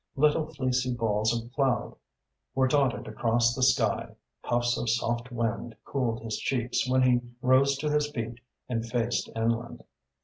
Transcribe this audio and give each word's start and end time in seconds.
Little 0.15 0.47
fleecy 0.51 0.95
balls 0.95 1.31
of 1.31 1.51
cloud 1.53 1.95
were 2.55 2.67
dotted 2.67 3.05
across 3.07 3.53
the 3.53 3.61
sky, 3.61 4.15
puffs 4.41 4.75
of 4.75 4.89
soft 4.89 5.31
wind 5.31 5.75
cooled 5.85 6.21
his 6.23 6.39
cheeks 6.39 6.89
when 6.89 7.03
he 7.03 7.21
rose 7.39 7.77
to 7.77 7.87
his 7.91 8.09
feet 8.11 8.39
and 8.67 8.83
faced 8.83 9.29
inland. 9.35 9.83